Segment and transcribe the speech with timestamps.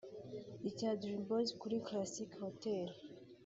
[0.69, 2.87] icya Dream Boyz kuri Classic Hotel